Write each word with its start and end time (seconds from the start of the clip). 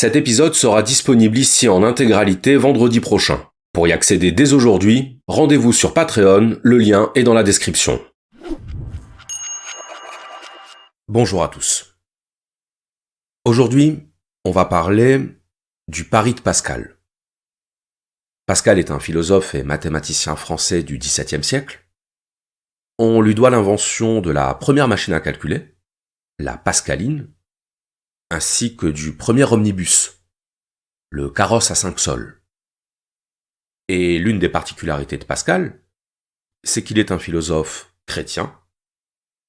Cet 0.00 0.16
épisode 0.16 0.54
sera 0.54 0.82
disponible 0.82 1.36
ici 1.36 1.68
en 1.68 1.82
intégralité 1.82 2.56
vendredi 2.56 3.00
prochain. 3.00 3.46
Pour 3.74 3.86
y 3.86 3.92
accéder 3.92 4.32
dès 4.32 4.54
aujourd'hui, 4.54 5.20
rendez-vous 5.26 5.74
sur 5.74 5.92
Patreon, 5.92 6.58
le 6.62 6.78
lien 6.78 7.12
est 7.14 7.22
dans 7.22 7.34
la 7.34 7.42
description. 7.42 8.02
Bonjour 11.06 11.44
à 11.44 11.48
tous. 11.48 11.98
Aujourd'hui, 13.44 14.08
on 14.46 14.52
va 14.52 14.64
parler 14.64 15.20
du 15.86 16.04
pari 16.04 16.32
de 16.32 16.40
Pascal. 16.40 16.96
Pascal 18.46 18.78
est 18.78 18.90
un 18.90 19.00
philosophe 19.00 19.54
et 19.54 19.64
mathématicien 19.64 20.34
français 20.34 20.82
du 20.82 20.96
XVIIe 20.96 21.44
siècle. 21.44 21.86
On 22.98 23.20
lui 23.20 23.34
doit 23.34 23.50
l'invention 23.50 24.22
de 24.22 24.30
la 24.30 24.54
première 24.54 24.88
machine 24.88 25.12
à 25.12 25.20
calculer, 25.20 25.76
la 26.38 26.56
Pascaline, 26.56 27.28
ainsi 28.30 28.76
que 28.76 28.86
du 28.86 29.16
premier 29.16 29.44
omnibus, 29.44 30.22
le 31.10 31.30
carrosse 31.30 31.70
à 31.70 31.74
cinq 31.74 31.98
sols. 31.98 32.42
Et 33.88 34.18
l'une 34.18 34.38
des 34.38 34.48
particularités 34.48 35.18
de 35.18 35.24
Pascal, 35.24 35.84
c'est 36.62 36.84
qu'il 36.84 36.98
est 36.98 37.10
un 37.10 37.18
philosophe 37.18 37.94
chrétien, 38.06 38.56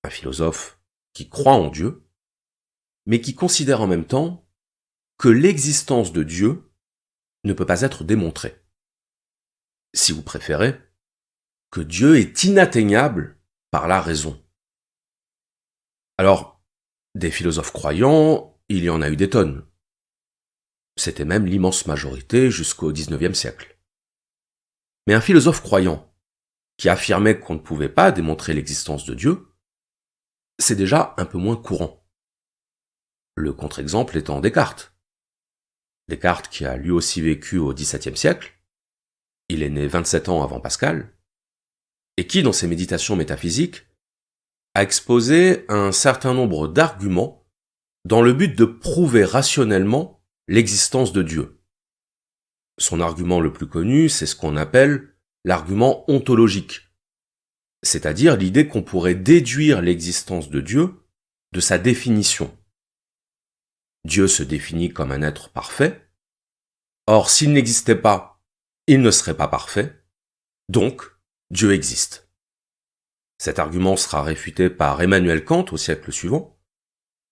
un 0.04 0.10
philosophe 0.10 0.80
qui 1.14 1.30
croit 1.30 1.54
en 1.54 1.70
Dieu, 1.70 2.08
mais 3.06 3.22
qui 3.22 3.36
considère 3.36 3.82
en 3.82 3.88
même 3.88 4.06
temps 4.06 4.48
que 5.18 5.30
l'existence 5.30 6.12
de 6.12 6.24
Dieu 6.24 6.72
ne 7.44 7.54
peut 7.54 7.66
pas 7.66 7.82
être 7.82 8.04
démontrée. 8.04 8.64
Si 9.94 10.12
vous 10.12 10.24
préférez, 10.24 10.80
que 11.70 11.82
Dieu 11.82 12.18
est 12.18 12.44
inatteignable 12.44 13.40
par 13.70 13.88
la 13.88 14.02
raison. 14.02 14.44
Alors, 16.18 16.62
des 17.16 17.32
philosophes 17.32 17.72
croyants, 17.72 18.51
il 18.72 18.86
y 18.86 18.90
en 18.90 19.02
a 19.02 19.10
eu 19.10 19.18
des 19.18 19.30
tonnes. 19.30 19.66
C'était 20.98 21.26
même 21.26 21.46
l'immense 21.46 21.88
majorité 21.88 22.50
jusqu'au 22.50 22.92
XIXe 22.92 23.38
siècle. 23.38 23.78
Mais 25.08 25.14
un 25.14 25.22
philosophe 25.22 25.62
croyant, 25.62 26.10
qui 26.78 26.88
affirmait 26.88 27.38
qu'on 27.38 27.56
ne 27.56 27.60
pouvait 27.60 27.90
pas 27.90 28.14
démontrer 28.14 28.54
l'existence 28.54 29.04
de 29.06 29.14
Dieu, 29.14 29.54
c'est 30.58 30.76
déjà 30.76 31.14
un 31.18 31.26
peu 31.26 31.38
moins 31.38 31.58
courant. 31.58 32.08
Le 33.36 33.52
contre-exemple 33.52 34.18
étant 34.18 34.40
Descartes. 34.40 34.96
Descartes 36.08 36.48
qui 36.48 36.66
a 36.66 36.78
lui 36.78 36.92
aussi 36.92 37.22
vécu 37.22 37.58
au 37.58 37.74
XVIIe 37.74 38.16
siècle, 38.16 38.54
il 39.50 39.64
est 39.64 39.70
né 39.70 39.86
27 39.86 40.30
ans 40.30 40.44
avant 40.44 40.62
Pascal, 40.62 41.14
et 42.16 42.26
qui, 42.26 42.42
dans 42.42 42.54
ses 42.54 42.68
méditations 42.68 43.18
métaphysiques, 43.18 43.86
a 44.76 44.84
exposé 44.84 45.66
un 45.68 45.92
certain 45.92 46.34
nombre 46.34 46.70
d'arguments 46.70 47.41
dans 48.06 48.22
le 48.22 48.34
but 48.34 48.58
de 48.58 48.66
prouver 48.66 49.24
rationnellement 49.24 50.24
l'existence 50.48 51.14
de 51.14 51.22
Dieu. 51.22 51.62
Son 52.78 53.00
argument 53.00 53.40
le 53.40 53.54
plus 53.54 53.68
connu, 53.68 54.10
c'est 54.10 54.26
ce 54.26 54.36
qu'on 54.36 54.58
appelle 54.58 55.14
l'argument 55.44 56.10
ontologique, 56.10 56.92
c'est-à-dire 57.84 58.38
l'idée 58.38 58.68
qu'on 58.68 58.84
pourrait 58.84 59.16
déduire 59.16 59.82
l'existence 59.82 60.50
de 60.50 60.62
Dieu 60.62 61.06
de 61.52 61.60
sa 61.60 61.78
définition. 61.78 62.58
Dieu 64.06 64.28
se 64.28 64.44
définit 64.44 64.92
comme 64.92 65.12
un 65.12 65.22
être 65.22 65.50
parfait, 65.50 66.10
or 67.08 67.30
s'il 67.30 67.54
n'existait 67.54 67.96
pas, 67.96 68.42
il 68.88 69.02
ne 69.02 69.12
serait 69.12 69.38
pas 69.38 69.48
parfait, 69.48 70.04
donc 70.70 71.04
Dieu 71.52 71.74
existe. 71.74 72.30
Cet 73.38 73.60
argument 73.60 73.98
sera 73.98 74.24
réfuté 74.24 74.70
par 74.70 75.02
Emmanuel 75.02 75.44
Kant 75.44 75.66
au 75.72 75.78
siècle 75.78 76.12
suivant, 76.12 76.60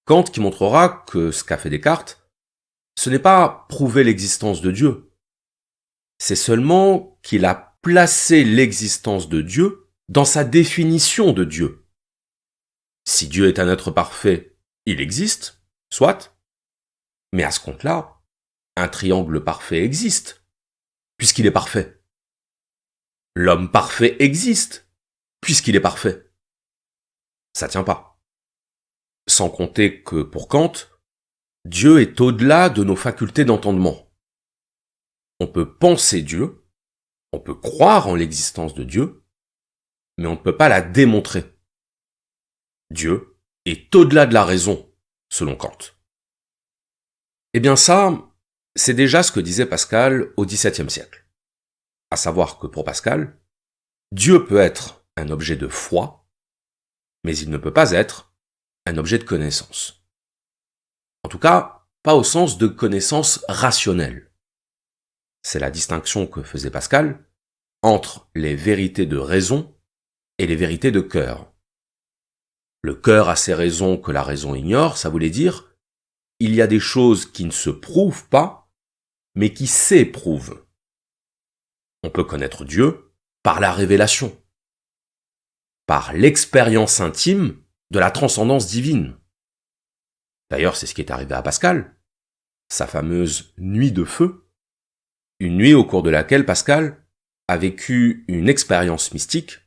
Kant 0.09 0.23
qui 0.23 0.39
montrera 0.39 1.05
que 1.05 1.29
ce 1.29 1.43
qu'a 1.43 1.59
fait 1.59 1.69
Descartes, 1.69 2.27
ce 2.97 3.11
n'est 3.11 3.19
pas 3.19 3.67
prouver 3.69 4.03
l'existence 4.03 4.59
de 4.59 4.71
Dieu, 4.71 5.13
c'est 6.17 6.35
seulement 6.35 7.19
qu'il 7.21 7.45
a 7.45 7.77
placé 7.83 8.43
l'existence 8.43 9.29
de 9.29 9.43
Dieu 9.43 9.87
dans 10.07 10.25
sa 10.25 10.43
définition 10.43 11.31
de 11.31 11.43
Dieu. 11.43 11.85
Si 13.07 13.27
Dieu 13.27 13.47
est 13.49 13.59
un 13.59 13.69
être 13.69 13.91
parfait, 13.91 14.57
il 14.87 14.99
existe, 14.99 15.61
soit, 15.93 16.35
mais 17.31 17.43
à 17.43 17.51
ce 17.51 17.59
compte-là, 17.59 18.19
un 18.77 18.87
triangle 18.87 19.43
parfait 19.43 19.83
existe, 19.83 20.43
puisqu'il 21.17 21.45
est 21.45 21.51
parfait. 21.51 22.01
L'homme 23.35 23.71
parfait 23.71 24.15
existe, 24.17 24.89
puisqu'il 25.39 25.75
est 25.75 25.79
parfait. 25.79 26.31
Ça 27.53 27.67
tient 27.67 27.83
pas. 27.83 28.08
Sans 29.29 29.51
compter 29.51 30.01
que 30.01 30.23
pour 30.23 30.47
Kant, 30.47 30.73
Dieu 31.63 32.01
est 32.01 32.19
au-delà 32.19 32.69
de 32.69 32.83
nos 32.83 32.95
facultés 32.95 33.45
d'entendement. 33.45 34.11
On 35.39 35.45
peut 35.45 35.77
penser 35.77 36.23
Dieu, 36.23 36.65
on 37.31 37.39
peut 37.39 37.53
croire 37.53 38.07
en 38.07 38.15
l'existence 38.15 38.73
de 38.73 38.83
Dieu, 38.83 39.23
mais 40.17 40.25
on 40.25 40.31
ne 40.31 40.37
peut 40.37 40.57
pas 40.57 40.67
la 40.67 40.81
démontrer. 40.81 41.43
Dieu 42.89 43.37
est 43.65 43.93
au-delà 43.93 44.25
de 44.25 44.33
la 44.33 44.43
raison, 44.43 44.91
selon 45.29 45.55
Kant. 45.55 45.77
Eh 47.53 47.59
bien 47.59 47.75
ça, 47.75 48.11
c'est 48.75 48.95
déjà 48.95 49.21
ce 49.21 49.31
que 49.31 49.39
disait 49.39 49.67
Pascal 49.67 50.33
au 50.37 50.45
XVIIe 50.47 50.89
siècle. 50.89 51.27
À 52.09 52.15
savoir 52.15 52.57
que 52.57 52.65
pour 52.65 52.83
Pascal, 52.83 53.39
Dieu 54.11 54.43
peut 54.43 54.59
être 54.59 55.05
un 55.17 55.29
objet 55.29 55.55
de 55.55 55.67
foi, 55.67 56.27
mais 57.23 57.37
il 57.37 57.51
ne 57.51 57.57
peut 57.57 57.73
pas 57.73 57.91
être 57.91 58.28
un 58.85 58.97
objet 58.97 59.17
de 59.17 59.23
connaissance. 59.23 60.05
En 61.23 61.29
tout 61.29 61.39
cas, 61.39 61.87
pas 62.03 62.15
au 62.15 62.23
sens 62.23 62.57
de 62.57 62.67
connaissance 62.67 63.43
rationnelle. 63.47 64.31
C'est 65.41 65.59
la 65.59 65.71
distinction 65.71 66.27
que 66.27 66.43
faisait 66.43 66.71
Pascal 66.71 67.25
entre 67.81 68.29
les 68.35 68.55
vérités 68.55 69.05
de 69.05 69.17
raison 69.17 69.75
et 70.37 70.47
les 70.47 70.55
vérités 70.55 70.91
de 70.91 71.01
cœur. 71.01 71.53
Le 72.81 72.95
cœur 72.95 73.29
a 73.29 73.35
ses 73.35 73.53
raisons 73.53 73.97
que 73.97 74.11
la 74.11 74.23
raison 74.23 74.55
ignore, 74.55 74.97
ça 74.97 75.09
voulait 75.09 75.29
dire 75.29 75.69
il 76.39 76.55
y 76.55 76.61
a 76.61 76.67
des 76.67 76.79
choses 76.79 77.29
qui 77.29 77.43
ne 77.43 77.51
se 77.51 77.69
prouvent 77.69 78.27
pas, 78.29 78.71
mais 79.35 79.53
qui 79.53 79.67
s'éprouvent. 79.67 80.65
On 82.03 82.09
peut 82.09 82.23
connaître 82.23 82.63
Dieu 82.63 83.13
par 83.43 83.59
la 83.59 83.73
révélation, 83.73 84.41
par 85.85 86.13
l'expérience 86.13 87.01
intime 87.01 87.61
de 87.91 87.99
la 87.99 88.11
transcendance 88.11 88.67
divine. 88.67 89.17
D'ailleurs, 90.49 90.75
c'est 90.75 90.85
ce 90.85 90.93
qui 90.93 91.01
est 91.01 91.11
arrivé 91.11 91.33
à 91.33 91.41
Pascal, 91.41 91.95
sa 92.69 92.87
fameuse 92.87 93.53
nuit 93.57 93.91
de 93.91 94.03
feu, 94.03 94.47
une 95.39 95.57
nuit 95.57 95.73
au 95.73 95.85
cours 95.85 96.03
de 96.03 96.09
laquelle 96.09 96.45
Pascal 96.45 97.03
a 97.47 97.57
vécu 97.57 98.25
une 98.27 98.49
expérience 98.49 99.11
mystique 99.13 99.59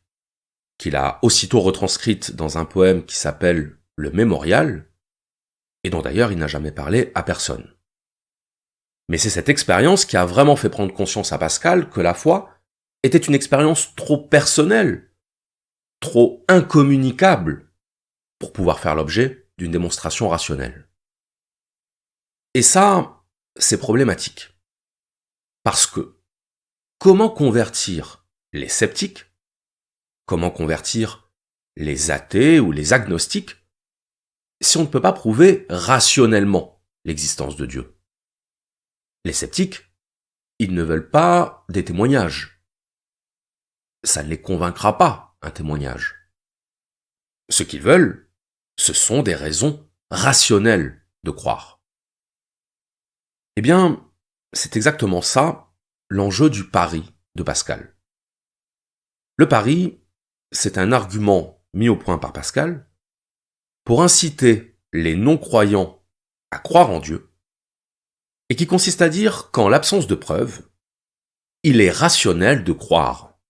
qu'il 0.78 0.96
a 0.96 1.18
aussitôt 1.22 1.60
retranscrite 1.60 2.34
dans 2.34 2.58
un 2.58 2.64
poème 2.64 3.04
qui 3.04 3.16
s'appelle 3.16 3.78
Le 3.96 4.10
Mémorial, 4.10 4.88
et 5.84 5.90
dont 5.90 6.02
d'ailleurs 6.02 6.32
il 6.32 6.38
n'a 6.38 6.46
jamais 6.46 6.72
parlé 6.72 7.10
à 7.14 7.22
personne. 7.22 7.74
Mais 9.08 9.18
c'est 9.18 9.30
cette 9.30 9.48
expérience 9.48 10.04
qui 10.04 10.16
a 10.16 10.24
vraiment 10.24 10.56
fait 10.56 10.70
prendre 10.70 10.94
conscience 10.94 11.32
à 11.32 11.38
Pascal 11.38 11.90
que 11.90 12.00
la 12.00 12.14
foi 12.14 12.50
était 13.02 13.18
une 13.18 13.34
expérience 13.34 13.94
trop 13.96 14.16
personnelle, 14.16 15.10
trop 16.00 16.44
incommunicable 16.48 17.71
pour 18.42 18.52
pouvoir 18.52 18.80
faire 18.80 18.96
l'objet 18.96 19.48
d'une 19.56 19.70
démonstration 19.70 20.28
rationnelle. 20.28 20.88
Et 22.54 22.62
ça, 22.62 23.24
c'est 23.54 23.78
problématique. 23.78 24.58
Parce 25.62 25.86
que 25.86 26.20
comment 26.98 27.30
convertir 27.30 28.26
les 28.52 28.68
sceptiques 28.68 29.26
Comment 30.26 30.50
convertir 30.50 31.30
les 31.76 32.10
athées 32.10 32.58
ou 32.58 32.72
les 32.72 32.92
agnostiques 32.92 33.64
si 34.60 34.76
on 34.76 34.82
ne 34.82 34.88
peut 34.88 35.00
pas 35.00 35.12
prouver 35.12 35.64
rationnellement 35.70 36.82
l'existence 37.04 37.54
de 37.54 37.66
Dieu? 37.66 37.96
Les 39.24 39.32
sceptiques, 39.32 39.84
ils 40.58 40.74
ne 40.74 40.82
veulent 40.82 41.10
pas 41.10 41.64
des 41.68 41.84
témoignages. 41.84 42.60
Ça 44.02 44.24
ne 44.24 44.28
les 44.28 44.40
convaincra 44.40 44.98
pas, 44.98 45.38
un 45.42 45.52
témoignage. 45.52 46.16
Ce 47.50 47.62
qu'ils 47.62 47.82
veulent, 47.82 48.31
ce 48.76 48.92
sont 48.92 49.22
des 49.22 49.34
raisons 49.34 49.88
rationnelles 50.10 51.04
de 51.22 51.30
croire. 51.30 51.82
Eh 53.56 53.62
bien, 53.62 54.08
c'est 54.52 54.76
exactement 54.76 55.22
ça 55.22 55.72
l'enjeu 56.08 56.50
du 56.50 56.68
pari 56.68 57.14
de 57.34 57.42
Pascal. 57.42 57.96
Le 59.36 59.48
pari, 59.48 60.00
c'est 60.50 60.78
un 60.78 60.92
argument 60.92 61.64
mis 61.72 61.88
au 61.88 61.96
point 61.96 62.18
par 62.18 62.32
Pascal 62.32 62.90
pour 63.84 64.02
inciter 64.02 64.78
les 64.92 65.16
non-croyants 65.16 66.04
à 66.50 66.58
croire 66.58 66.90
en 66.90 67.00
Dieu, 67.00 67.32
et 68.50 68.56
qui 68.56 68.66
consiste 68.66 69.00
à 69.00 69.08
dire 69.08 69.50
qu'en 69.50 69.70
l'absence 69.70 70.06
de 70.06 70.14
preuves, 70.14 70.68
il 71.62 71.80
est 71.80 71.90
rationnel 71.90 72.64
de 72.64 72.72
croire. 72.72 73.40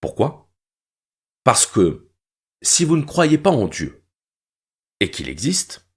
Pourquoi? 0.00 0.50
Parce 1.44 1.66
que 1.66 2.10
si 2.62 2.84
vous 2.86 2.96
ne 2.96 3.04
croyez 3.04 3.36
pas 3.36 3.50
en 3.50 3.68
Dieu 3.68 3.99
et 5.00 5.10
qu'il 5.10 5.28
existe, 5.28 5.88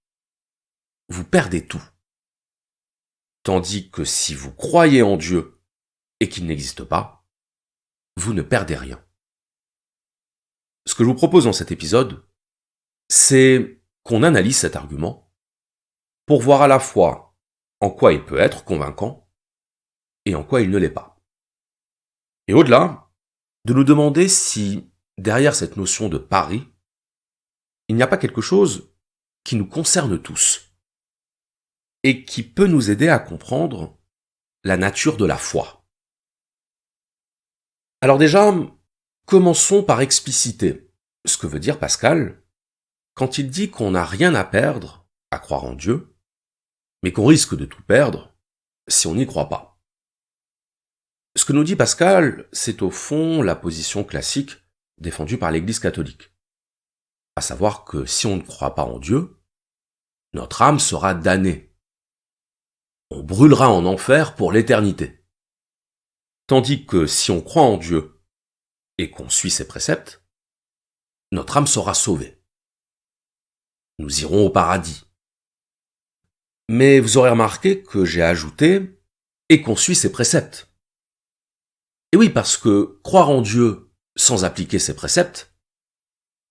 vous 1.10 1.26
perdez 1.26 1.68
tout. 1.68 1.84
Tandis 3.44 3.92
que 3.92 4.06
si 4.06 4.34
vous 4.34 4.54
croyez 4.54 5.04
en 5.04 5.18
Dieu 5.18 5.62
et 6.22 6.30
qu'il 6.30 6.46
n'existe 6.46 6.84
pas, 6.84 7.28
vous 8.16 8.34
ne 8.34 8.42
perdez 8.42 8.76
rien. 8.76 9.06
Ce 10.88 10.96
que 10.96 11.04
je 11.04 11.10
vous 11.10 11.16
propose 11.16 11.44
dans 11.46 11.54
cet 11.54 11.72
épisode, 11.72 12.26
c'est 13.10 13.84
qu'on 14.04 14.24
analyse 14.24 14.58
cet 14.58 14.76
argument 14.76 15.32
pour 16.26 16.42
voir 16.42 16.62
à 16.62 16.68
la 16.68 16.80
fois 16.80 17.36
en 17.82 17.90
quoi 17.90 18.14
il 18.14 18.24
peut 18.24 18.40
être 18.40 18.64
convaincant 18.64 19.30
et 20.26 20.36
en 20.36 20.44
quoi 20.44 20.62
il 20.62 20.70
ne 20.70 20.78
l'est 20.78 20.90
pas. 20.90 21.22
Et 22.48 22.54
au-delà, 22.54 23.12
de 23.66 23.74
nous 23.74 23.84
demander 23.84 24.28
si, 24.28 24.90
derrière 25.18 25.56
cette 25.56 25.78
notion 25.78 26.10
de 26.10 26.18
pari, 26.18 26.68
il 27.88 27.96
n'y 27.96 28.04
a 28.04 28.08
pas 28.08 28.18
quelque 28.18 28.42
chose 28.42 28.93
qui 29.44 29.56
nous 29.56 29.68
concerne 29.68 30.22
tous 30.22 30.74
et 32.04 32.26
qui 32.26 32.44
peut 32.44 32.68
nous 32.68 32.90
aider 32.90 33.10
à 33.10 33.20
comprendre 33.20 33.98
la 34.64 34.78
nature 34.78 35.18
de 35.18 35.26
la 35.26 35.38
foi. 35.38 35.86
Alors 38.02 38.18
déjà, 38.18 38.54
commençons 39.26 39.84
par 39.84 40.02
expliciter 40.02 40.92
ce 41.26 41.38
que 41.38 41.48
veut 41.48 41.60
dire 41.60 41.80
Pascal 41.80 42.44
quand 43.14 43.38
il 43.38 43.50
dit 43.50 43.70
qu'on 43.70 43.92
n'a 43.92 44.06
rien 44.06 44.36
à 44.36 44.44
perdre 44.44 45.08
à 45.32 45.40
croire 45.40 45.64
en 45.64 45.74
Dieu, 45.74 46.16
mais 47.02 47.12
qu'on 47.12 47.26
risque 47.26 47.56
de 47.56 47.66
tout 47.66 47.84
perdre 47.84 48.36
si 48.88 49.08
on 49.08 49.16
n'y 49.16 49.26
croit 49.26 49.50
pas. 49.50 49.82
Ce 51.36 51.46
que 51.46 51.54
nous 51.54 51.64
dit 51.64 51.76
Pascal, 51.76 52.48
c'est 52.52 52.82
au 52.82 52.92
fond 52.92 53.42
la 53.42 53.56
position 53.56 54.04
classique 54.04 54.58
défendue 54.98 55.38
par 55.38 55.52
l'Église 55.52 55.80
catholique. 55.80 56.33
À 57.36 57.42
savoir 57.42 57.84
que 57.86 58.06
si 58.06 58.28
on 58.28 58.38
ne 58.38 58.42
croit 58.42 58.76
pas 58.76 58.84
en 58.84 59.00
Dieu, 59.00 59.40
notre 60.34 60.62
âme 60.62 60.80
sera 60.80 61.14
damnée. 61.14 61.76
On 63.12 63.24
brûlera 63.24 63.70
en 63.70 63.86
enfer 63.86 64.36
pour 64.36 64.52
l'éternité. 64.52 65.24
Tandis 66.48 66.86
que 66.86 67.06
si 67.06 67.32
on 67.32 67.42
croit 67.42 67.64
en 67.64 67.78
Dieu 67.78 68.22
et 68.98 69.10
qu'on 69.10 69.30
suit 69.30 69.52
ses 69.52 69.68
préceptes, 69.68 70.24
notre 71.32 71.58
âme 71.58 71.68
sera 71.68 71.94
sauvée. 71.94 72.44
Nous 74.00 74.22
irons 74.22 74.46
au 74.46 74.50
paradis. 74.50 75.06
Mais 76.70 77.00
vous 77.00 77.18
aurez 77.18 77.30
remarqué 77.30 77.84
que 77.84 78.06
j'ai 78.06 78.24
ajouté 78.24 79.00
et 79.50 79.62
qu'on 79.62 79.76
suit 79.76 79.96
ses 79.96 80.12
préceptes. 80.12 80.72
Et 82.12 82.18
oui, 82.18 82.30
parce 82.30 82.58
que 82.58 83.00
croire 83.04 83.30
en 83.30 83.42
Dieu 83.42 83.92
sans 84.16 84.46
appliquer 84.46 84.80
ses 84.80 84.96
préceptes, 84.96 85.53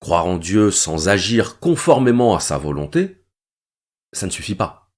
croire 0.02 0.26
en 0.26 0.36
Dieu 0.36 0.72
sans 0.72 1.08
agir 1.08 1.60
conformément 1.60 2.34
à 2.34 2.40
sa 2.40 2.58
volonté, 2.58 3.24
ça 4.12 4.26
ne 4.26 4.32
suffit 4.32 4.56
pas. 4.56 4.92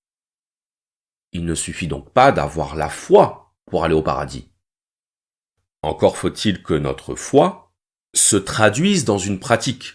Il 1.33 1.45
ne 1.45 1.55
suffit 1.55 1.87
donc 1.87 2.11
pas 2.15 2.33
d'avoir 2.33 2.75
la 2.75 2.89
foi 2.89 3.55
pour 3.67 3.85
aller 3.85 3.95
au 3.95 4.01
paradis. 4.01 4.51
Encore 5.83 6.17
faut-il 6.17 6.63
que 6.63 6.73
notre 6.73 7.17
foi 7.17 7.75
se 8.15 8.37
traduise 8.37 9.05
dans 9.05 9.19
une 9.19 9.39
pratique. 9.39 9.93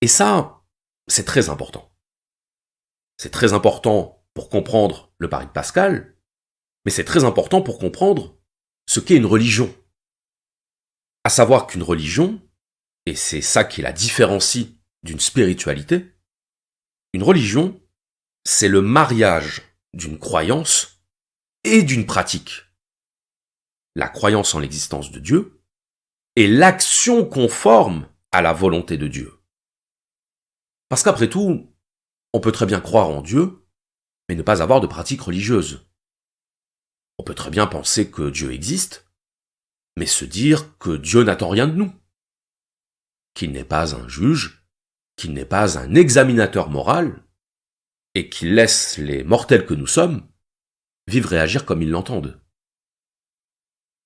Et 0.00 0.06
ça, 0.06 0.62
c'est 1.08 1.24
très 1.24 1.48
important. 1.48 1.92
C'est 3.16 3.32
très 3.32 3.52
important 3.52 4.24
pour 4.32 4.48
comprendre 4.48 5.12
le 5.18 5.28
pari 5.28 5.46
de 5.46 5.50
Pascal, 5.50 6.16
mais 6.84 6.92
c'est 6.92 7.04
très 7.04 7.24
important 7.24 7.62
pour 7.62 7.80
comprendre 7.80 8.38
ce 8.86 9.00
qu'est 9.00 9.16
une 9.16 9.26
religion. 9.26 9.74
À 11.24 11.30
savoir 11.30 11.66
qu'une 11.66 11.82
religion, 11.82 12.40
et 13.06 13.14
c'est 13.14 13.42
ça 13.42 13.64
qui 13.64 13.82
la 13.82 13.92
différencie 13.92 14.68
d'une 15.02 15.20
spiritualité, 15.20 16.14
une 17.12 17.22
religion, 17.22 17.80
c'est 18.44 18.68
le 18.68 18.82
mariage 18.82 19.62
d'une 19.94 20.18
croyance 20.18 21.02
et 21.64 21.82
d'une 21.82 22.06
pratique 22.06 22.70
la 23.94 24.08
croyance 24.08 24.54
en 24.54 24.60
l'existence 24.60 25.10
de 25.10 25.20
Dieu 25.20 25.62
et 26.36 26.46
l'action 26.46 27.24
conforme 27.24 28.08
à 28.32 28.42
la 28.42 28.52
volonté 28.52 28.96
de 28.96 29.08
Dieu. 29.08 29.32
Parce 30.88 31.02
qu'après 31.02 31.28
tout, 31.28 31.72
on 32.32 32.40
peut 32.40 32.52
très 32.52 32.66
bien 32.66 32.80
croire 32.80 33.10
en 33.10 33.22
Dieu, 33.22 33.66
mais 34.28 34.34
ne 34.34 34.42
pas 34.42 34.62
avoir 34.62 34.80
de 34.80 34.86
pratique 34.86 35.22
religieuse. 35.22 35.86
On 37.18 37.24
peut 37.24 37.34
très 37.34 37.50
bien 37.50 37.66
penser 37.66 38.10
que 38.10 38.30
Dieu 38.30 38.52
existe, 38.52 39.10
mais 39.96 40.06
se 40.06 40.24
dire 40.24 40.78
que 40.78 40.96
Dieu 40.96 41.22
n'attend 41.24 41.48
rien 41.48 41.66
de 41.66 41.74
nous, 41.74 41.92
qu'il 43.34 43.52
n'est 43.52 43.64
pas 43.64 43.94
un 43.94 44.08
juge, 44.08 44.66
qu'il 45.16 45.32
n'est 45.32 45.44
pas 45.44 45.78
un 45.78 45.94
examinateur 45.94 46.70
moral, 46.70 47.24
et 48.14 48.28
qu'il 48.28 48.54
laisse 48.54 48.98
les 48.98 49.22
mortels 49.24 49.66
que 49.66 49.74
nous 49.74 49.86
sommes 49.86 50.26
vivre 51.06 51.32
et 51.32 51.38
agir 51.38 51.66
comme 51.66 51.82
ils 51.82 51.90
l'entendent. 51.90 52.40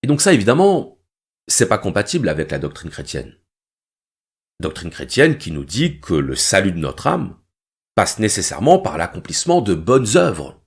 Et 0.02 0.06
donc 0.06 0.20
ça, 0.20 0.32
évidemment, 0.32 0.98
c'est 1.46 1.68
pas 1.68 1.78
compatible 1.78 2.28
avec 2.28 2.50
la 2.50 2.58
doctrine 2.58 2.90
chrétienne. 2.90 3.38
Doctrine 4.60 4.90
chrétienne 4.90 5.38
qui 5.38 5.50
nous 5.50 5.64
dit 5.64 6.00
que 6.00 6.14
le 6.14 6.36
salut 6.36 6.72
de 6.72 6.78
notre 6.78 7.06
âme 7.06 7.38
passe 7.94 8.18
nécessairement 8.18 8.78
par 8.78 8.98
l'accomplissement 8.98 9.60
de 9.60 9.74
bonnes 9.74 10.16
œuvres. 10.16 10.62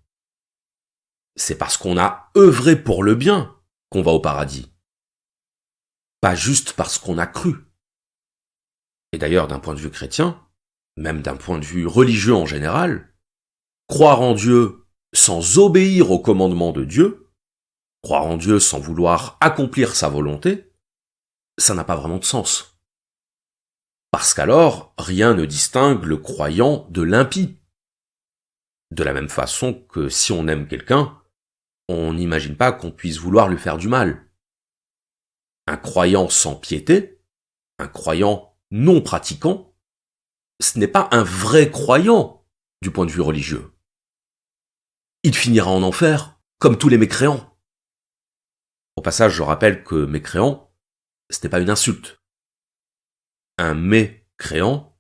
C'est 1.36 1.58
parce 1.58 1.78
qu'on 1.78 1.98
a 1.98 2.32
œuvré 2.38 2.82
pour 2.82 3.04
le 3.04 3.16
bien 3.16 3.56
qu'on 3.90 4.02
va 4.02 4.12
au 4.12 4.20
paradis. 4.20 4.72
Pas 6.22 6.36
juste 6.36 6.74
parce 6.74 6.98
qu'on 6.98 7.18
a 7.18 7.28
cru. 7.28 7.67
D'ailleurs, 9.18 9.48
d'un 9.48 9.60
point 9.60 9.74
de 9.74 9.80
vue 9.80 9.90
chrétien, 9.90 10.40
même 10.98 11.22
d'un 11.22 11.36
point 11.36 11.60
de 11.60 11.66
vue 11.66 11.86
religieux 11.86 12.36
en 12.36 12.46
général, 12.46 13.14
croire 13.88 14.22
en 14.22 14.34
Dieu 14.34 14.86
sans 15.14 15.58
obéir 15.58 16.12
au 16.12 16.20
commandement 16.20 16.72
de 16.72 16.84
Dieu, 16.84 17.32
croire 18.04 18.26
en 18.26 18.38
Dieu 18.38 18.60
sans 18.60 18.80
vouloir 18.80 19.38
accomplir 19.40 19.96
sa 19.96 20.10
volonté, 20.10 20.72
ça 21.58 21.74
n'a 21.74 21.84
pas 21.84 21.96
vraiment 21.96 22.18
de 22.18 22.26
sens. 22.26 22.80
Parce 24.12 24.34
qu'alors, 24.34 24.94
rien 24.98 25.34
ne 25.34 25.46
distingue 25.46 26.06
le 26.06 26.18
croyant 26.18 26.88
de 26.90 27.02
l'impie. 27.02 27.58
De 28.92 29.04
la 29.04 29.14
même 29.14 29.30
façon 29.30 29.74
que 29.74 30.10
si 30.10 30.32
on 30.32 30.48
aime 30.48 30.68
quelqu'un, 30.68 31.22
on 31.90 32.14
n'imagine 32.14 32.56
pas 32.56 32.72
qu'on 32.72 32.92
puisse 32.92 33.18
vouloir 33.18 33.50
lui 33.50 33.58
faire 33.58 33.78
du 33.78 33.88
mal. 33.88 34.26
Un 35.68 35.78
croyant 35.78 36.30
sans 36.30 36.56
piété, 36.56 37.22
un 37.80 37.88
croyant 37.88 38.57
non 38.72 39.02
pratiquant, 39.02 39.76
ce 40.60 40.80
n'est 40.80 40.88
pas 40.88 41.08
un 41.12 41.24
vrai 41.24 41.72
croyant 41.72 42.46
du 42.82 42.92
point 42.92 43.06
de 43.06 43.12
vue 43.12 43.22
religieux. 43.22 43.72
Il 45.24 45.36
finira 45.36 45.70
en 45.72 45.84
enfer, 45.84 46.40
comme 46.60 46.78
tous 46.78 46.90
les 46.90 46.98
mécréants. 46.98 47.58
Au 48.96 49.02
passage, 49.02 49.34
je 49.34 49.44
rappelle 49.44 49.84
que 49.84 50.06
mécréant, 50.06 50.74
ce 51.30 51.40
n'est 51.44 51.50
pas 51.50 51.60
une 51.60 51.70
insulte. 51.70 52.22
Un 53.58 53.74
mécréant, 53.74 54.98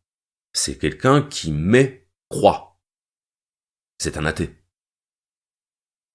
c'est 0.54 0.78
quelqu'un 0.78 1.22
qui 1.22 1.52
mécroit. 1.52 2.80
C'est 4.00 4.18
un 4.18 4.26
athée. 4.26 4.56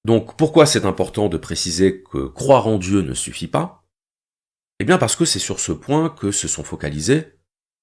Donc 0.04 0.36
pourquoi 0.36 0.66
c'est 0.66 0.84
important 0.84 1.28
de 1.28 1.36
préciser 1.36 2.02
que 2.02 2.26
croire 2.26 2.66
en 2.66 2.78
Dieu 2.78 3.02
ne 3.02 3.14
suffit 3.14 3.48
pas? 3.48 3.88
Eh 4.80 4.84
bien 4.84 4.98
parce 4.98 5.14
que 5.14 5.24
c'est 5.24 5.38
sur 5.38 5.60
ce 5.60 5.70
point 5.70 6.10
que 6.10 6.32
se 6.32 6.48
sont 6.48 6.64
focalisés 6.64 7.38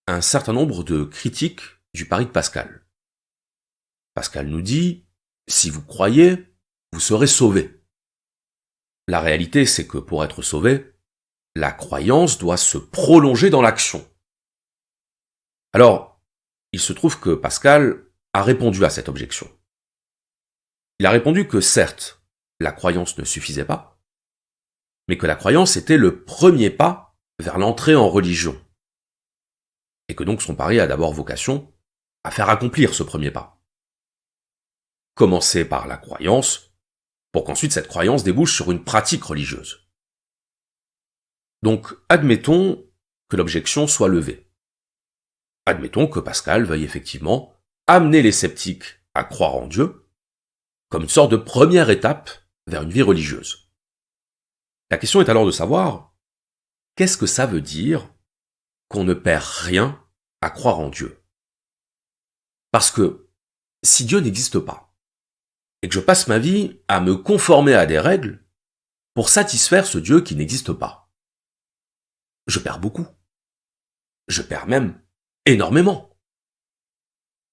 un 0.10 0.22
certain 0.22 0.54
nombre 0.54 0.84
de 0.84 1.04
critiques 1.04 1.62
du 1.94 2.08
pari 2.08 2.25
de 2.25 2.32
Pascal. 2.32 2.86
Pascal 4.13 4.48
nous 4.48 4.62
dit, 4.62 5.06
si 5.48 5.70
vous 5.70 5.82
croyez, 5.82 6.54
vous 6.92 7.00
serez 7.00 7.28
sauvés. 7.28 7.84
La 9.08 9.20
réalité, 9.20 9.66
c'est 9.66 9.88
que 9.88 9.98
pour 9.98 10.24
être 10.24 10.42
sauvé, 10.42 10.94
la 11.56 11.72
croyance 11.72 12.38
doit 12.38 12.58
se 12.58 12.78
prolonger 12.78 13.50
dans 13.50 13.62
l'action. 13.62 14.08
Alors, 15.74 16.22
il 16.72 16.80
se 16.80 16.94
trouve 16.94 17.20
que 17.20 17.34
Pascal 17.34 18.06
a 18.34 18.44
répondu 18.44 18.86
à 18.86 18.89
cette 18.89 19.10
objection. 19.10 19.50
Il 21.00 21.06
a 21.06 21.12
répondu 21.12 21.48
que 21.48 21.62
certes, 21.62 22.22
la 22.60 22.72
croyance 22.72 23.18
ne 23.18 23.24
suffisait 23.24 23.66
pas, 23.66 24.00
mais 25.08 25.18
que 25.18 25.28
la 25.28 25.36
croyance 25.36 25.78
était 25.78 25.98
le 25.98 26.24
premier 26.24 26.70
pas 26.70 27.18
vers 27.39 27.58
l'entrée 27.58 27.96
en 27.96 28.10
religion. 28.10 28.60
Et 30.10 30.16
que 30.16 30.24
donc 30.25 30.42
son 30.42 30.56
pari 30.56 30.82
a 30.82 30.88
d'abord 30.88 31.13
vocation 31.13 31.74
à 32.24 32.32
faire 32.32 32.50
accomplir 32.50 32.94
ce 32.94 33.04
premier 33.04 33.32
pas. 33.32 33.63
Commencer 35.16 35.63
par 35.63 35.88
la 35.88 35.96
croyance, 35.96 36.74
pour 37.32 37.46
qu'ensuite 37.46 37.72
cette 37.72 37.88
croyance 37.88 38.24
débouche 38.24 38.56
sur 38.56 38.72
une 38.72 38.84
pratique 38.84 39.24
religieuse. 39.24 39.88
Donc, 41.62 41.94
admettons 42.10 42.86
que 43.30 43.38
l'objection 43.38 43.88
soit 43.88 44.08
levée. 44.08 44.51
Admettons 45.66 46.08
que 46.08 46.20
Pascal 46.20 46.66
veuille 46.66 46.84
effectivement 46.84 47.54
amener 47.88 48.22
les 48.22 48.32
sceptiques 48.32 49.00
à 49.13 49.24
croire 49.24 49.56
en 49.56 49.68
Dieu 49.68 50.10
comme 50.89 51.04
une 51.04 51.10
sorte 51.10 51.32
de 51.32 51.38
première 51.38 51.89
étape 51.89 52.32
vers 52.68 52.82
une 52.82 52.92
vie 52.92 53.04
religieuse. 53.04 53.70
La 54.89 54.98
question 54.98 55.22
est 55.22 55.30
alors 55.30 55.46
de 55.46 55.51
savoir 55.51 56.16
qu'est-ce 56.96 57.18
que 57.18 57.28
ça 57.28 57.46
veut 57.46 57.62
dire 57.62 58.12
qu'on 58.89 59.03
ne 59.03 59.13
perd 59.13 59.43
rien 59.43 60.03
à 60.41 60.50
croire 60.50 60.79
en 60.79 60.89
Dieu. 60.89 61.24
Parce 62.72 62.91
que 62.91 63.29
si 63.84 64.05
Dieu 64.05 64.19
n'existe 64.19 64.60
pas, 64.60 64.89
et 65.81 65.88
que 65.88 65.96
je 65.96 66.00
passe 66.00 66.27
ma 66.27 66.39
vie 66.39 66.81
à 66.88 67.00
me 67.00 67.15
conformer 67.15 67.74
à 67.74 67.86
des 67.86 68.00
règles 68.00 68.43
pour 69.13 69.29
satisfaire 69.29 69.86
ce 69.86 69.98
Dieu 69.98 70.22
qui 70.22 70.36
n'existe 70.36 70.74
pas. 70.74 71.12
Je 72.48 72.60
perds 72.60 72.79
beaucoup. 72.79 73.08
Je 74.27 74.41
perds 74.41 74.67
même 74.67 75.01
énormément. 75.46 76.17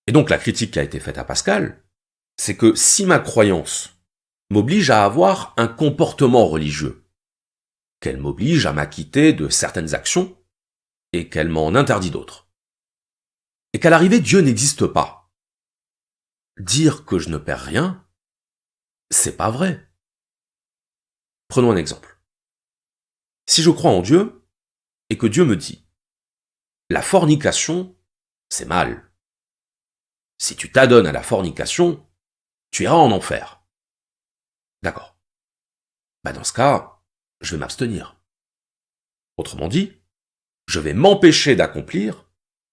Et 0.06 0.12
donc 0.12 0.30
la 0.30 0.38
critique 0.38 0.72
qui 0.72 0.78
a 0.78 0.82
été 0.82 1.00
faite 1.00 1.18
à 1.18 1.24
Pascal, 1.24 1.84
c'est 2.36 2.56
que 2.56 2.74
si 2.74 3.06
ma 3.06 3.18
croyance 3.18 3.96
m'oblige 4.50 4.90
à 4.90 5.04
avoir 5.04 5.54
un 5.56 5.68
comportement 5.68 6.46
religieux, 6.46 7.04
qu'elle 8.00 8.18
m'oblige 8.18 8.66
à 8.66 8.72
m'acquitter 8.72 9.32
de 9.32 9.48
certaines 9.48 9.94
actions, 9.94 10.36
et 11.16 11.28
qu'elle 11.28 11.48
m'en 11.48 11.74
interdit 11.74 12.10
d'autres, 12.10 12.48
et 13.72 13.80
qu'à 13.80 13.90
l'arrivée 13.90 14.20
Dieu 14.20 14.40
n'existe 14.40 14.86
pas, 14.86 15.32
dire 16.58 17.04
que 17.04 17.18
je 17.18 17.28
ne 17.28 17.38
perds 17.38 17.62
rien, 17.62 18.06
c'est 19.10 19.36
pas 19.36 19.50
vrai. 19.50 19.90
Prenons 21.48 21.70
un 21.70 21.76
exemple. 21.76 22.20
Si 23.46 23.62
je 23.62 23.70
crois 23.70 23.92
en 23.92 24.02
Dieu, 24.02 24.46
et 25.10 25.18
que 25.18 25.26
Dieu 25.26 25.44
me 25.44 25.56
dit, 25.56 25.86
la 26.90 27.02
fornication, 27.02 27.96
c'est 28.48 28.64
mal. 28.64 29.12
Si 30.38 30.56
tu 30.56 30.70
t'adonnes 30.70 31.06
à 31.06 31.12
la 31.12 31.22
fornication, 31.22 32.06
tu 32.70 32.84
iras 32.84 32.96
en 32.96 33.12
enfer. 33.12 33.62
D'accord. 34.82 35.18
Bah 36.24 36.32
dans 36.32 36.44
ce 36.44 36.52
cas, 36.52 37.00
je 37.40 37.54
vais 37.54 37.60
m'abstenir. 37.60 38.20
Autrement 39.36 39.68
dit, 39.68 40.00
je 40.66 40.80
vais 40.80 40.94
m'empêcher 40.94 41.56
d'accomplir 41.56 42.28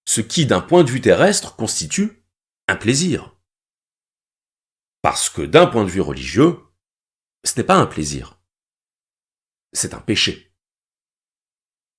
ce 0.05 0.21
qui, 0.21 0.45
d'un 0.45 0.61
point 0.61 0.83
de 0.83 0.91
vue 0.91 1.01
terrestre, 1.01 1.55
constitue 1.55 2.25
un 2.67 2.75
plaisir. 2.75 3.37
Parce 5.01 5.29
que 5.29 5.41
d'un 5.41 5.67
point 5.67 5.85
de 5.85 5.89
vue 5.89 6.01
religieux, 6.01 6.59
ce 7.43 7.53
n'est 7.57 7.65
pas 7.65 7.75
un 7.75 7.85
plaisir. 7.85 8.41
C'est 9.73 9.93
un 9.93 9.99
péché. 9.99 10.53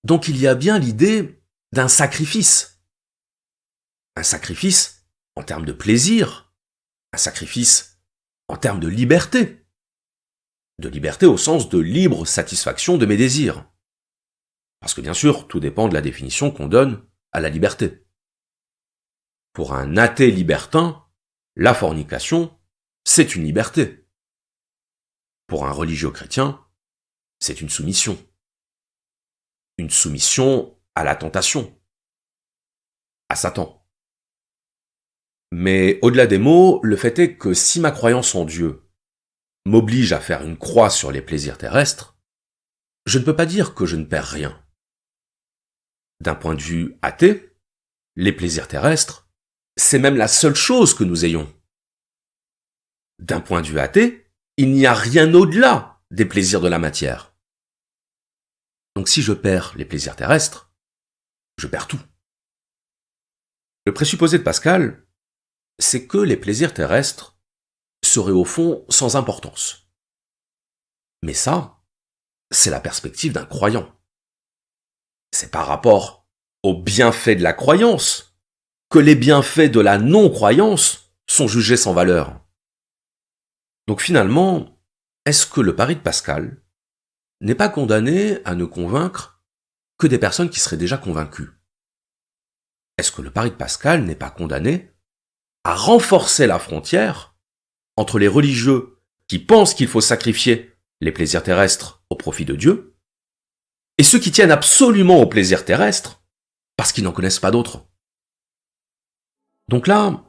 Donc 0.05 0.29
il 0.29 0.37
y 0.39 0.47
a 0.47 0.55
bien 0.55 0.79
l'idée 0.79 1.43
d'un 1.73 1.89
sacrifice. 1.89 2.83
Un 4.17 4.23
sacrifice 4.23 5.07
en 5.37 5.43
termes 5.43 5.65
de 5.65 5.73
plaisir, 5.73 6.55
un 7.13 7.19
sacrifice 7.19 7.99
en 8.49 8.57
termes 8.57 8.81
de 8.81 8.89
liberté. 8.89 9.67
De 10.79 10.89
liberté 10.89 11.27
au 11.27 11.37
sens 11.37 11.69
de 11.69 11.79
libre 11.79 12.27
satisfaction 12.27 12.97
de 12.97 13.07
mes 13.07 13.17
désirs. 13.17 13.69
Parce 14.85 14.93
que 14.93 15.01
bien 15.01 15.15
sûr, 15.15 15.49
tout 15.49 15.61
dépend 15.61 15.89
de 15.89 15.95
la 15.95 16.03
définition 16.03 16.51
qu'on 16.51 16.69
donne 16.69 17.09
à 17.33 17.41
la 17.41 17.49
liberté. 17.49 18.05
Pour 19.55 19.73
un 19.73 19.97
athée 19.97 20.31
libertin, 20.31 21.07
la 21.57 21.73
fornication, 21.73 22.55
c'est 23.03 23.35
une 23.35 23.45
liberté. 23.45 24.07
Pour 25.47 25.65
un 25.65 25.71
religieux 25.71 26.11
chrétien, 26.11 26.63
c'est 27.41 27.63
une 27.63 27.71
soumission. 27.71 28.19
Une 29.79 29.89
soumission 29.89 30.79
à 30.95 31.03
la 31.03 31.17
tentation, 31.17 31.81
à 33.31 33.37
Satan. 33.37 33.89
Mais 35.51 35.99
au-delà 36.03 36.27
des 36.27 36.37
mots, 36.37 36.81
le 36.83 36.97
fait 36.97 37.19
est 37.19 37.39
que 37.39 37.55
si 37.55 37.81
ma 37.81 37.91
croyance 37.91 38.35
en 38.35 38.45
Dieu 38.45 38.87
m'oblige 39.65 40.13
à 40.13 40.21
faire 40.21 40.43
une 40.43 40.59
croix 40.59 40.91
sur 40.91 41.11
les 41.11 41.23
plaisirs 41.23 41.57
terrestres, 41.57 42.19
je 43.07 43.19
ne 43.19 43.25
peux 43.25 43.35
pas 43.35 43.47
dire 43.47 43.75
que 43.75 43.87
je 43.87 43.97
ne 43.97 44.05
perds 44.05 44.27
rien. 44.27 44.61
D'un 46.25 46.35
point 46.35 46.55
de 46.55 46.63
vue 46.63 46.97
athée, 47.03 47.55
les 48.17 48.33
plaisirs 48.33 48.67
terrestres, 48.67 49.29
c'est 49.77 49.99
même 49.99 50.17
la 50.17 50.27
seule 50.27 50.55
chose 50.55 50.95
que 50.95 51.05
nous 51.05 51.27
ayons. 51.27 51.55
D'un 53.19 53.43
point 53.43 53.61
de 53.61 53.67
vue 53.67 53.79
athée, 53.79 54.33
il 54.57 54.73
n'y 54.73 54.87
a 54.87 54.95
rien 54.95 55.35
au-delà 55.35 56.01
des 56.11 56.25
plaisirs 56.25 56.63
de 56.63 56.69
la 56.69 56.79
matière. 56.79 57.37
Donc 58.97 59.11
si 59.11 59.21
je 59.21 59.35
perds 59.35 59.75
les 59.77 59.85
plaisirs 59.85 60.17
terrestres, 60.17 60.73
je 61.59 61.67
perds 61.67 61.89
tout. 61.89 62.01
Le 63.85 63.93
présupposé 63.93 64.39
de 64.39 64.45
Pascal, 64.45 65.07
c'est 65.79 66.07
que 66.07 66.17
les 66.17 66.39
plaisirs 66.39 66.73
terrestres 66.73 67.39
seraient 68.03 68.33
au 68.33 68.47
fond 68.47 68.87
sans 68.89 69.17
importance. 69.17 69.91
Mais 71.23 71.35
ça, 71.35 71.85
c'est 72.51 72.71
la 72.71 72.81
perspective 72.81 73.35
d'un 73.35 73.45
croyant. 73.45 73.95
C'est 75.35 75.51
par 75.51 75.67
rapport 75.67 76.29
aux 76.63 76.81
bienfaits 76.81 77.37
de 77.37 77.43
la 77.43 77.53
croyance 77.53 78.39
que 78.89 79.01
les 79.01 79.17
bienfaits 79.17 79.69
de 79.69 79.81
la 79.81 79.99
non-croyance 79.99 81.13
sont 81.27 81.49
jugés 81.49 81.77
sans 81.77 81.93
valeur. 81.93 82.41
Donc 83.89 84.01
finalement, 84.01 84.79
est-ce 85.27 85.45
que 85.45 85.61
le 85.61 85.75
pari 85.75 85.97
de 85.97 86.01
Pascal 86.01 86.63
n'est 87.41 87.57
pas 87.57 87.69
condamné 87.69 88.39
à 88.45 88.55
ne 88.55 88.65
convaincre 88.65 89.43
que 89.99 90.07
des 90.07 90.21
personnes 90.21 90.51
qui 90.51 90.61
seraient 90.61 90.77
déjà 90.77 90.99
convaincues? 90.99 91.51
Est-ce 92.97 93.11
que 93.11 93.23
le 93.23 93.33
pari 93.33 93.51
de 93.51 93.57
Pascal 93.57 94.05
n'est 94.05 94.15
pas 94.15 94.31
condamné 94.31 94.95
à 95.65 95.75
renforcer 95.75 96.47
la 96.47 96.61
frontière 96.61 97.35
entre 97.97 98.21
les 98.21 98.29
religieux 98.29 99.01
qui 99.27 99.41
pensent 99.41 99.75
qu'il 99.75 99.89
faut 99.89 100.01
sacrifier 100.01 100.77
les 101.01 101.11
plaisirs 101.11 101.43
terrestres 101.43 102.05
au 102.09 102.15
profit 102.15 102.45
de 102.45 102.55
Dieu 102.55 102.94
et 103.99 104.03
ceux 104.03 104.19
qui 104.19 104.33
tiennent 104.33 104.51
absolument 104.51 105.21
aux 105.21 105.27
plaisirs 105.27 105.65
terrestres 105.65 106.23
parce 106.77 106.93
qu'ils 106.93 107.05
n'en 107.05 107.13
connaissent 107.13 107.39
pas 107.39 107.51
d'autres 107.51 107.87
Donc 109.69 109.87
là, 109.87 110.21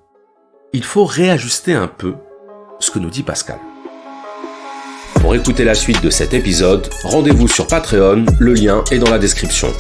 il 0.74 0.84
faut 0.84 1.06
réajuster 1.06 1.74
un 1.74 1.88
peu 1.88 2.16
ce 2.80 2.92
que 2.92 3.00
nous 3.00 3.10
dit 3.10 3.24
Pascal. 3.24 3.60
Pour 5.16 5.34
écouter 5.34 5.64
la 5.64 5.74
suite 5.74 6.04
de 6.04 6.10
cet 6.10 6.34
épisode, 6.34 6.90
rendez-vous 7.04 7.48
sur 7.48 7.66
Patreon, 7.66 8.26
le 8.40 8.54
lien 8.54 8.84
est 8.92 9.00
dans 9.00 9.10
la 9.10 9.18
description. 9.18 9.74